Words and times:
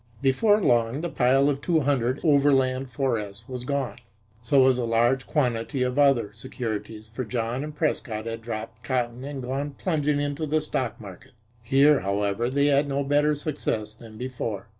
Before 0.23 0.59
long 0.59 1.01
the 1.01 1.09
pile 1.11 1.47
of 1.47 1.61
two 1.61 1.81
hundred 1.81 2.21
Overland 2.23 2.91
4s 2.91 3.47
was 3.47 3.65
gone. 3.65 3.99
So 4.41 4.63
was 4.63 4.79
a 4.79 4.83
large 4.83 5.27
quantity 5.27 5.83
of 5.83 5.99
other 5.99 6.33
securities, 6.33 7.07
for 7.07 7.23
John 7.23 7.63
and 7.63 7.75
Prescott 7.75 8.25
had 8.25 8.41
dropped 8.41 8.81
cotton 8.81 9.23
and 9.23 9.43
gone 9.43 9.75
plunging 9.77 10.19
into 10.19 10.47
the 10.47 10.59
stock 10.59 10.99
market. 10.99 11.33
Here, 11.61 11.99
however, 11.99 12.49
they 12.49 12.65
had 12.65 12.87
no 12.87 13.03
better 13.03 13.35
success 13.35 13.93
than 13.93 14.17
before. 14.17 14.69